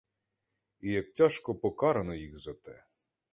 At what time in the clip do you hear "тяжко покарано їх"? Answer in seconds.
1.13-2.37